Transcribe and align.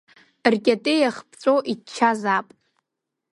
Ркьатеиах 0.53 1.17
ԥҵәо 1.29 1.55
иччазаап… 1.71 2.47